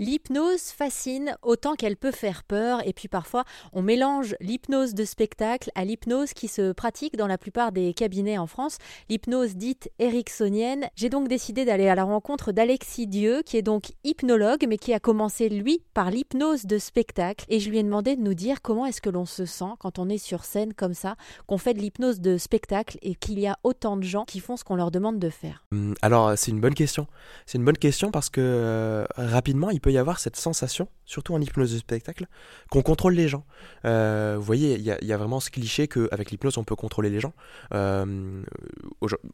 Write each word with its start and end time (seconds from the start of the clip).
L'hypnose 0.00 0.70
fascine 0.70 1.36
autant 1.42 1.74
qu'elle 1.74 1.98
peut 1.98 2.10
faire 2.10 2.42
peur 2.42 2.80
et 2.86 2.94
puis 2.94 3.06
parfois 3.06 3.44
on 3.74 3.82
mélange 3.82 4.34
l'hypnose 4.40 4.94
de 4.94 5.04
spectacle 5.04 5.70
à 5.74 5.84
l'hypnose 5.84 6.32
qui 6.32 6.48
se 6.48 6.72
pratique 6.72 7.18
dans 7.18 7.26
la 7.26 7.36
plupart 7.36 7.70
des 7.70 7.92
cabinets 7.92 8.38
en 8.38 8.46
France, 8.46 8.78
l'hypnose 9.10 9.56
dite 9.56 9.90
ericksonienne. 9.98 10.88
J'ai 10.96 11.10
donc 11.10 11.28
décidé 11.28 11.66
d'aller 11.66 11.86
à 11.86 11.94
la 11.94 12.04
rencontre 12.04 12.50
d'Alexis 12.50 13.08
Dieu 13.08 13.42
qui 13.44 13.58
est 13.58 13.62
donc 13.62 13.92
hypnologue 14.02 14.64
mais 14.66 14.78
qui 14.78 14.94
a 14.94 15.00
commencé 15.00 15.50
lui 15.50 15.82
par 15.92 16.10
l'hypnose 16.10 16.64
de 16.64 16.78
spectacle 16.78 17.44
et 17.50 17.60
je 17.60 17.68
lui 17.68 17.76
ai 17.76 17.82
demandé 17.82 18.16
de 18.16 18.22
nous 18.22 18.32
dire 18.32 18.62
comment 18.62 18.86
est-ce 18.86 19.02
que 19.02 19.10
l'on 19.10 19.26
se 19.26 19.44
sent 19.44 19.74
quand 19.80 19.98
on 19.98 20.08
est 20.08 20.16
sur 20.16 20.44
scène 20.44 20.72
comme 20.72 20.94
ça, 20.94 21.16
qu'on 21.46 21.58
fait 21.58 21.74
de 21.74 21.78
l'hypnose 21.80 22.20
de 22.20 22.38
spectacle 22.38 22.96
et 23.02 23.14
qu'il 23.14 23.38
y 23.38 23.46
a 23.46 23.58
autant 23.64 23.98
de 23.98 24.04
gens 24.04 24.24
qui 24.24 24.40
font 24.40 24.56
ce 24.56 24.64
qu'on 24.64 24.76
leur 24.76 24.90
demande 24.90 25.18
de 25.18 25.28
faire. 25.28 25.66
Hum, 25.72 25.94
alors 26.00 26.38
c'est 26.38 26.52
une 26.52 26.60
bonne 26.60 26.72
question. 26.72 27.06
C'est 27.44 27.58
une 27.58 27.66
bonne 27.66 27.76
question 27.76 28.10
parce 28.10 28.30
que 28.30 28.40
euh, 28.40 29.04
rapidement 29.18 29.68
il 29.68 29.82
peut 29.82 29.89
y 29.90 29.98
avoir 29.98 30.18
cette 30.18 30.36
sensation, 30.36 30.88
surtout 31.04 31.34
en 31.34 31.40
hypnose 31.40 31.72
de 31.72 31.78
spectacle, 31.78 32.26
qu'on 32.70 32.82
contrôle 32.82 33.14
les 33.14 33.28
gens. 33.28 33.44
Euh, 33.84 34.36
vous 34.38 34.44
voyez, 34.44 34.74
il 34.74 34.84
y, 34.84 35.12
a 35.12 35.16
vraiment 35.16 35.40
ce 35.40 35.50
cliché 35.50 35.88
qu'avec 35.88 36.30
l'hypnose, 36.30 36.58
on 36.58 36.64
peut 36.64 36.76
contrôler 36.76 37.10
les 37.10 37.20
gens. 37.20 37.32
Euh, 37.74 38.42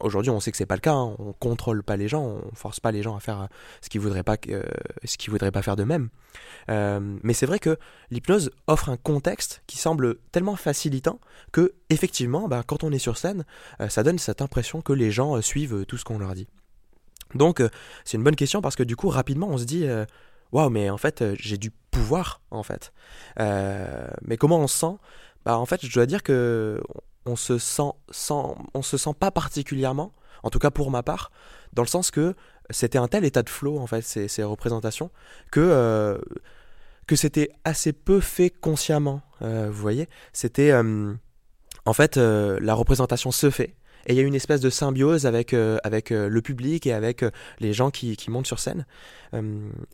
aujourd'hui, 0.00 0.30
on 0.30 0.40
sait 0.40 0.50
que 0.50 0.56
c'est 0.56 0.66
pas 0.66 0.74
le 0.74 0.80
cas. 0.80 0.92
Hein. 0.92 1.16
On 1.18 1.32
contrôle 1.32 1.82
pas 1.82 1.96
les 1.96 2.08
gens, 2.08 2.22
on 2.22 2.54
force 2.54 2.80
pas 2.80 2.92
les 2.92 3.02
gens 3.02 3.16
à 3.16 3.20
faire 3.20 3.48
ce 3.80 3.88
qu'ils 3.88 4.00
voudraient 4.00 4.22
ce 4.22 5.30
voudraient 5.30 5.50
pas 5.50 5.62
faire 5.62 5.76
d'eux-mêmes. 5.76 6.08
Euh, 6.70 7.18
mais 7.22 7.34
c'est 7.34 7.46
vrai 7.46 7.58
que 7.58 7.78
l'hypnose 8.10 8.50
offre 8.66 8.88
un 8.88 8.96
contexte 8.96 9.62
qui 9.66 9.78
semble 9.78 10.16
tellement 10.32 10.56
facilitant 10.56 11.20
que, 11.52 11.74
effectivement, 11.90 12.48
bah, 12.48 12.62
quand 12.66 12.84
on 12.84 12.92
est 12.92 12.98
sur 12.98 13.16
scène, 13.16 13.44
ça 13.88 14.02
donne 14.02 14.18
cette 14.18 14.42
impression 14.42 14.82
que 14.82 14.92
les 14.92 15.10
gens 15.10 15.40
suivent 15.40 15.84
tout 15.86 15.96
ce 15.96 16.04
qu'on 16.04 16.18
leur 16.18 16.34
dit. 16.34 16.48
Donc, 17.34 17.62
c'est 18.04 18.16
une 18.16 18.24
bonne 18.24 18.36
question 18.36 18.60
parce 18.60 18.76
que 18.76 18.82
du 18.82 18.96
coup, 18.96 19.08
rapidement, 19.08 19.48
on 19.48 19.58
se 19.58 19.64
dit 19.64 19.86
waouh, 20.52 20.70
mais 20.70 20.90
en 20.90 20.98
fait, 20.98 21.22
euh, 21.22 21.34
j'ai 21.38 21.56
du 21.56 21.70
pouvoir, 21.90 22.40
en 22.50 22.62
fait. 22.62 22.92
Euh, 23.40 24.06
mais 24.22 24.36
comment 24.36 24.58
on 24.58 24.66
se 24.66 24.78
sent? 24.78 24.96
Bah, 25.44 25.58
en 25.58 25.66
fait, 25.66 25.84
je 25.84 25.92
dois 25.92 26.06
dire 26.06 26.22
que 26.22 26.80
on 27.24 27.36
se 27.36 27.58
sent, 27.58 27.82
on 28.74 28.82
se 28.82 28.96
sent 28.96 29.14
pas 29.18 29.30
particulièrement, 29.30 30.12
en 30.42 30.50
tout 30.50 30.58
cas 30.58 30.70
pour 30.70 30.90
ma 30.90 31.02
part, 31.02 31.30
dans 31.72 31.82
le 31.82 31.88
sens 31.88 32.10
que 32.10 32.34
c'était 32.70 32.98
un 32.98 33.08
tel 33.08 33.24
état 33.24 33.42
de 33.42 33.48
flow, 33.48 33.78
en 33.78 33.86
fait, 33.86 34.02
ces, 34.02 34.28
ces 34.28 34.42
représentations, 34.42 35.10
que 35.50 35.60
euh, 35.60 36.18
que 37.06 37.16
c'était 37.16 37.50
assez 37.64 37.92
peu 37.92 38.20
fait 38.20 38.50
consciemment. 38.50 39.22
vous 39.40 39.72
voyez, 39.72 40.08
c'était 40.32 40.72
en 40.72 41.92
fait 41.92 42.16
la 42.16 42.74
représentation 42.74 43.32
se 43.32 43.50
fait 43.50 43.74
et 44.06 44.12
il 44.12 44.16
y 44.16 44.20
a 44.20 44.22
une 44.22 44.34
espèce 44.34 44.60
de 44.60 44.70
symbiose 44.70 45.26
avec, 45.26 45.54
euh, 45.54 45.78
avec 45.84 46.10
euh, 46.10 46.28
le 46.28 46.42
public 46.42 46.86
et 46.86 46.92
avec 46.92 47.22
euh, 47.22 47.30
les 47.60 47.72
gens 47.72 47.90
qui, 47.90 48.16
qui, 48.16 48.30
montent 48.30 48.46
sur 48.46 48.58
scène. 48.58 48.86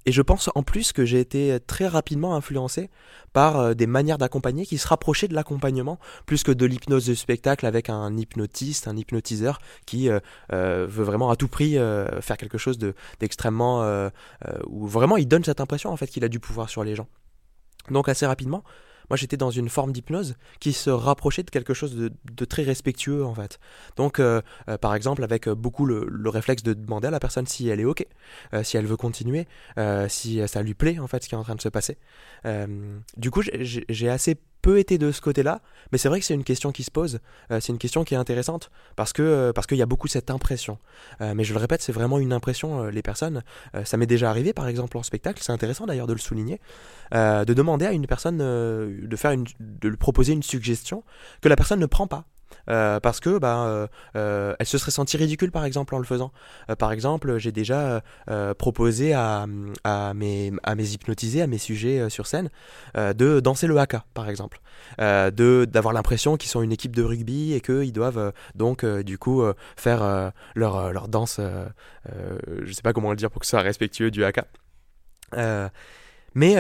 et 0.07 0.13
je 0.13 0.23
pense 0.23 0.51
en 0.55 0.63
plus 0.63 0.93
que 0.93 1.05
j'ai 1.05 1.21
été 1.21 1.59
très 1.67 1.87
rapidement 1.87 2.35
influencé 2.35 2.91
par 3.33 3.75
des 3.75 3.87
manières 3.87 4.19
d'accompagner 4.19 4.67
qui 4.67 4.79
se 4.79 4.89
rapprochaient 4.89 5.29
de 5.29 5.35
l'accompagnement 5.35 5.99
plus 6.27 6.43
que 6.43 6.53
de 6.53 6.67
l'hypnose 6.67 7.07
de 7.07 7.15
spectacle 7.15 7.67
avec 7.67 7.89
un 7.89 8.17
hypnotiste, 8.17 8.89
un 8.89 8.97
hypnotiseur 8.97 9.61
qui 9.87 10.09
veut 10.09 11.05
vraiment 11.05 11.31
à 11.31 11.37
tout 11.37 11.49
prix 11.49 11.75
faire 12.21 12.37
quelque 12.37 12.59
chose 12.59 12.79
d'extrêmement... 13.21 14.11
où 14.67 14.87
vraiment 14.87 15.17
il 15.17 15.29
donne 15.29 15.45
cette 15.45 15.61
impression 15.61 15.91
en 15.91 15.97
fait 15.97 16.09
qu'il 16.09 16.25
a 16.25 16.29
du 16.29 16.41
pouvoir 16.41 16.69
sur 16.69 16.85
les 16.85 16.95
gens. 16.95 17.09
Donc 17.91 18.09
assez 18.09 18.27
rapidement, 18.27 18.65
moi 19.11 19.17
j'étais 19.17 19.37
dans 19.37 19.51
une 19.51 19.69
forme 19.69 19.93
d'hypnose 19.93 20.37
qui 20.61 20.73
se 20.73 20.91
rapprochait 20.91 21.43
de 21.43 21.51
quelque 21.51 21.75
chose 21.75 21.95
de, 21.97 22.45
très 22.45 22.63
respectueux 22.63 23.25
en 23.25 23.35
fait. 23.35 23.59
Donc 23.97 24.21
euh, 24.21 24.41
euh, 24.69 24.79
par 24.79 24.95
exemple 24.95 25.23
avec 25.23 25.49
beaucoup 25.49 25.87
le, 25.87 26.29
réflexe 26.29 26.63
de 26.63 26.75
demander 26.75 27.09
à 27.09 27.11
la 27.11 27.21
personne 27.21 27.47
si 27.47 27.69
elle 27.69 27.81
est 27.81 27.85
ok, 27.85 28.07
euh, 28.53 28.63
si 28.63 28.77
elle 28.77 28.87
veut 28.87 28.97
continuer, 28.97 29.47
si 30.09 30.41
ça 30.47 30.63
lui 30.63 30.75
plaît 30.75 30.99
en 30.99 31.07
fait 31.07 31.23
ce 31.23 31.29
qui 31.29 31.35
est 31.35 31.39
en 31.39 31.43
train 31.43 31.55
de 31.55 31.61
se 31.61 31.69
passer. 31.69 31.97
du 33.17 33.31
coup 33.31 33.43
j'ai 33.43 34.09
assez 34.09 34.37
peu 34.69 34.79
été 34.79 34.99
de 34.99 35.13
ce 35.13 35.23
côté-là, 35.23 35.63
mais 35.93 35.97
c'est 35.97 36.11
vrai 36.11 36.21
que 36.21 36.27
c'est 36.27 36.35
une 36.35 36.45
question 36.45 36.73
qui 36.73 36.83
se 36.83 36.91
pose, 36.91 37.21
euh, 37.51 37.59
c'est 37.59 37.73
une 37.73 37.79
question 37.79 38.05
qui 38.05 38.13
est 38.13 38.19
intéressante, 38.19 38.71
parce 38.97 39.15
que 39.15 39.23
euh, 39.23 39.53
parce 39.55 39.67
qu'il 39.67 39.79
y 39.79 39.83
a 39.83 39.87
beaucoup 39.87 40.09
cette 40.09 40.31
impression. 40.31 40.77
Euh, 41.23 41.33
mais 41.35 41.43
je 41.43 41.55
le 41.55 41.59
répète, 41.59 41.81
c'est 41.81 41.93
vraiment 41.93 42.19
une 42.19 42.35
impression, 42.35 42.85
les 42.89 43.01
personnes, 43.01 43.43
ça 43.85 43.97
m'est 43.97 44.07
déjà 44.07 44.29
arrivé 44.29 44.53
par 44.53 44.69
exemple 44.69 44.99
en 44.99 45.03
spectacle, 45.03 45.43
c'est 45.43 45.53
intéressant 45.53 45.87
d'ailleurs 45.87 46.07
de 46.07 46.13
le 46.13 46.19
souligner, 46.19 46.61
de 47.13 47.55
demander 47.55 47.87
à 47.87 47.93
une 47.93 48.07
personne 48.07 48.39
de 48.39 49.17
faire 49.17 49.31
une, 49.31 49.47
de 49.59 49.89
lui 49.89 49.97
proposer 49.97 50.35
une 50.35 50.43
suggestion 50.43 51.03
que 51.41 51.49
la 51.49 51.57
personne 51.57 51.81
ne 51.81 51.87
prend 51.87 52.07
pas. 52.07 52.27
Euh, 52.71 53.01
parce 53.01 53.21
que 53.21 53.39
bah, 53.39 53.65
euh, 53.67 53.87
euh, 54.17 54.55
elle 54.59 54.67
se 54.67 54.79
serait 54.79 54.91
sentie 54.91 55.17
ridicule 55.17 55.51
par 55.51 55.65
exemple 55.65 55.95
en 55.95 55.99
le 55.99 56.05
faisant. 56.05 56.33
par 56.79 56.93
exemple, 56.93 57.39
j'ai 57.39 57.53
déjà 57.53 58.03
proposé 58.59 59.15
à, 59.15 59.47
à, 59.85 60.15
mes, 60.15 60.53
à 60.63 60.75
mes 60.75 60.91
hypnotisés, 60.91 61.43
à 61.43 61.47
mes 61.47 61.59
sujets 61.59 62.11
sur 62.11 62.27
scène, 62.27 62.51
de 62.95 63.41
danser 63.41 63.67
le 63.67 63.79
haka 63.79 64.05
par 64.15 64.29
exemple, 64.29 64.61
de 64.99 65.67
d'avoir 65.69 65.95
l'impression 65.95 66.37
qu'ils 66.37 66.51
sont 66.51 66.63
une 66.63 66.73
équipe 66.73 66.95
de 66.95 67.03
rugby 67.03 67.55
et 67.55 67.61
qu'ils 67.61 67.93
doivent 67.93 68.33
donc 68.55 68.85
du 68.85 69.19
coup 69.19 69.43
faire 69.77 70.33
leur, 70.55 70.93
leur 70.93 71.09
danse, 71.09 71.41
je 72.07 72.73
sais 72.73 72.83
pas 72.83 72.93
comment 72.93 73.11
le 73.11 73.17
dire 73.17 73.31
pour 73.31 73.41
que 73.41 73.47
ce 73.47 73.51
soit 73.51 73.63
respectueux 73.63 74.11
du 74.11 74.25
haka. 74.25 74.47
Mais 76.39 76.55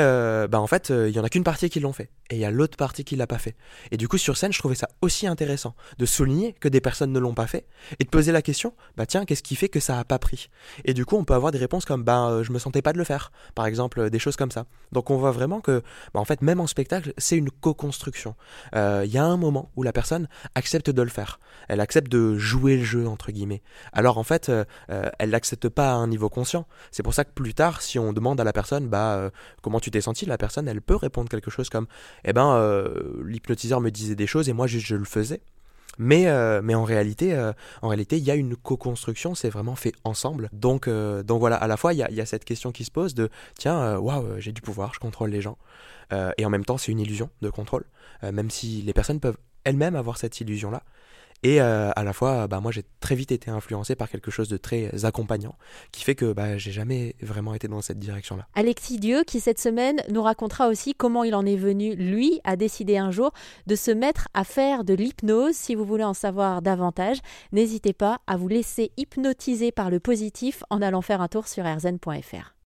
bah 0.49 0.61
en 0.61 0.67
fait, 0.67 0.91
il 0.91 1.11
y 1.11 1.21
en 1.21 1.25
a 1.25 1.29
qu'une 1.29 1.45
partie 1.45 1.71
qui 1.71 1.81
l'ont 1.81 1.93
fait 1.93 2.11
et 2.31 2.37
il 2.37 2.41
y 2.41 2.45
a 2.45 2.51
l'autre 2.51 2.77
partie 2.77 3.05
qui 3.05 3.17
l'a 3.17 3.27
pas 3.27 3.39
fait. 3.39 3.57
Et 3.91 3.97
du 3.97 4.09
coup, 4.09 4.19
sur 4.19 4.37
scène, 4.37 4.53
je 4.53 4.59
trouvais 4.59 4.75
ça 4.75 4.89
aussi 5.01 5.27
intéressant 5.27 5.75
de 5.99 6.07
souligner 6.07 6.53
que 6.53 6.69
des 6.69 6.81
personnes 6.81 7.13
ne 7.13 7.19
l'ont 7.19 7.35
pas 7.35 7.47
fait 7.47 7.67
et 7.99 8.05
de 8.05 8.09
poser 8.09 8.33
la 8.33 8.43
question, 8.43 8.75
bah 8.97 9.07
tiens, 9.07 9.25
qu'est-ce 9.25 9.43
qui 9.43 9.57
fait 9.57 9.69
que 9.69 9.81
ça 9.81 9.99
a 9.99 10.05
pas 10.05 10.19
pris? 10.19 10.51
Et 10.85 10.95
du 10.95 11.05
coup, 11.05 11.17
on 11.17 11.25
peut 11.25 11.35
avoir 11.35 11.53
des 11.53 11.59
réponses 11.59 11.85
comme, 11.85 12.03
bah 12.03 12.29
euh, 12.29 12.43
je 12.43 12.53
me 12.53 12.59
sentais 12.59 12.83
pas 12.83 12.93
de 12.93 12.99
le 12.99 13.05
faire, 13.05 13.33
par 13.55 13.67
exemple, 13.67 14.01
euh, 14.01 14.11
des 14.11 14.19
choses 14.19 14.37
comme 14.37 14.51
ça. 14.51 14.67
Donc 14.93 15.11
on 15.11 15.17
voit 15.17 15.31
vraiment 15.31 15.61
que, 15.61 15.83
bah, 16.13 16.21
en 16.21 16.25
fait, 16.25 16.43
même 16.43 16.61
en 16.61 16.67
spectacle, 16.67 17.13
c'est 17.17 17.37
une 17.37 17.51
co-construction. 17.51 18.35
Euh, 18.75 19.03
il 19.07 19.13
y 19.13 19.19
a 19.19 19.25
un 19.25 19.37
moment 19.37 19.71
où 19.77 19.83
la 19.83 19.93
personne 19.93 20.29
accepte 20.55 20.91
de 20.91 21.03
le 21.03 21.09
faire, 21.09 21.41
elle 21.69 21.81
accepte 21.81 22.11
de 22.11 22.37
jouer 22.37 22.77
le 22.77 22.85
jeu 22.85 23.07
entre 23.07 23.33
guillemets. 23.33 23.63
Alors 23.93 24.19
en 24.19 24.23
fait, 24.23 24.51
elle 24.89 25.31
l'accepte 25.31 25.69
pas 25.69 25.93
à 25.93 25.95
un 25.95 26.07
niveau 26.09 26.29
conscient. 26.29 26.67
C'est 26.91 27.03
pour 27.03 27.15
ça 27.15 27.25
que 27.25 27.31
plus 27.31 27.55
tard, 27.55 27.83
si 27.83 27.99
on 27.99 28.13
demande 28.13 28.41
à 28.41 28.45
la 28.45 28.53
personne, 28.53 28.89
bah 28.89 29.31
comment 29.69 29.81
tu 29.81 29.91
t'es 29.91 30.01
senti, 30.01 30.25
la 30.25 30.39
personne, 30.39 30.67
elle 30.67 30.81
peut 30.81 30.97
répondre 30.97 31.29
quelque 31.29 31.51
chose 31.51 31.69
comme 31.69 31.89
eh 32.25 32.33
ben, 32.33 32.55
euh, 32.55 33.23
l'hypnotiseur 33.23 33.83
me 33.83 33.91
disait 33.91 34.15
des 34.15 34.27
choses 34.27 34.49
et 34.49 34.55
moi 34.55 34.67
je, 34.67 34.97
le 34.97 35.05
faisais. 35.05 35.43
Mais, 35.99 36.27
euh, 36.29 36.63
mais 36.65 36.75
en 36.75 36.85
réalité, 36.85 37.35
euh, 37.35 37.53
en 37.83 37.89
réalité, 37.89 38.17
il 38.17 38.25
y 38.25 38.31
a 38.31 38.35
une 38.35 38.57
co-construction, 38.57 39.35
c'est 39.35 39.51
vraiment 39.51 39.77
fait 39.77 39.93
ensemble. 40.05 40.49
Donc, 40.55 40.89
donc 40.89 41.41
voilà, 41.41 41.57
à 41.57 41.67
la 41.67 41.77
fois, 41.77 41.93
il 41.93 41.99
y 41.99 42.03
a, 42.03 42.11
y 42.11 42.23
a, 42.23 42.25
cette 42.25 42.47
question 42.47 42.73
qui 42.73 42.87
se 42.87 42.91
pose 42.91 43.15
de 43.15 43.29
tiens, 43.59 43.99
waouh, 43.99 44.41
j'ai 44.41 44.53
du 44.53 44.63
pouvoir, 44.63 44.95
je 44.95 45.01
contrôle 45.01 45.29
les 45.29 45.43
gens. 45.43 45.59
et 46.39 46.47
en 46.47 46.49
même 46.49 46.65
temps, 46.65 46.79
c'est 46.79 46.91
une 46.91 47.01
illusion 47.01 47.29
de 47.43 47.51
contrôle, 47.51 47.85
même 48.23 48.49
si 48.49 48.81
les 48.81 48.95
personnes 48.95 49.21
peuvent 49.21 49.37
elles-mêmes 49.65 49.97
avoir 49.97 50.17
cette 50.17 50.41
illusion-là. 50.41 50.83
Et 51.43 51.61
euh, 51.61 51.91
à 51.95 52.03
la 52.03 52.13
fois, 52.13 52.49
bah, 52.49 52.61
moi 52.61 52.73
j'ai 52.73 52.85
très 53.01 53.15
vite 53.15 53.31
été 53.33 53.51
influencé 53.51 53.95
par 53.95 54.09
quelque 54.09 54.31
chose 54.31 54.49
de 54.49 54.57
très 54.57 55.05
accompagnant, 55.05 55.55
qui 55.93 56.03
fait 56.03 56.15
que 56.15 56.33
bah, 56.33 56.59
j'ai 56.59 56.73
jamais 56.73 57.15
vraiment 57.23 57.55
été 57.55 57.69
dans 57.69 57.81
cette 57.81 57.99
direction-là. 57.99 58.47
Alexis 58.55 58.99
Dieu, 58.99 59.23
qui 59.25 59.41
cette 59.41 59.61
semaine 59.61 60.03
nous 60.11 60.23
racontera 60.23 60.69
aussi 60.69 60.95
comment 60.95 61.25
il 61.25 61.35
en 61.35 61.47
est 61.47 61.57
venu, 61.57 61.95
lui, 61.95 62.41
à 62.45 62.57
décider 62.57 62.99
un 62.99 63.11
jour 63.11 63.33
de 63.67 63.77
se 63.77 63.91
mettre 63.91 64.29
à 64.35 64.45
faire 64.45 64.85
de 64.85 64.95
l'hypnose. 64.95 65.55
Si 65.55 65.75
vous 65.75 65.85
voulez 65.85 66.05
en 66.05 66.15
savoir 66.15 66.63
davantage, 66.63 67.19
n'hésitez 67.53 67.93
pas 67.93 68.19
à 68.27 68.37
vous 68.37 68.49
laisser 68.49 68.91
hypnotiser 68.97 69.71
par 69.71 69.91
le 69.91 70.01
positif 70.01 70.65
en 70.71 70.83
allant 70.83 71.03
faire 71.03 71.21
un 71.21 71.29
tour 71.29 71.47
sur 71.47 71.65
rzn.fr. 71.65 72.55